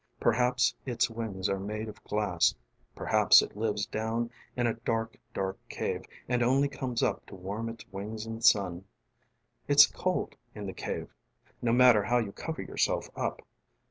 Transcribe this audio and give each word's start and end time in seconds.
Perhaps 0.19 0.73
its 0.83 1.11
wings 1.11 1.47
are 1.47 1.59
made 1.59 1.87
of 1.87 2.03
glassŌĆö 2.05 2.55
perhaps 2.95 3.43
it 3.43 3.55
lives 3.55 3.85
down 3.85 4.31
in 4.57 4.65
a 4.65 4.73
dark, 4.73 5.15
dark 5.31 5.59
cave 5.69 6.05
and 6.27 6.41
only 6.41 6.67
comes 6.67 7.03
up 7.03 7.23
to 7.27 7.35
warm 7.35 7.69
its 7.69 7.85
wings 7.91 8.25
in 8.25 8.33
the 8.37 8.41
sunŌĆ". 8.41 8.83
It's 9.67 9.85
cold 9.85 10.35
in 10.55 10.65
the 10.65 10.73
caveŌĆö 10.73 11.09
no 11.61 11.71
matter 11.73 12.01
how 12.01 12.17
you 12.17 12.31
cover 12.31 12.63
yourself 12.63 13.11
up. 13.15 13.43